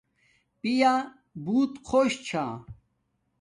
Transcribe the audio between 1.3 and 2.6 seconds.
بوت خوش چھا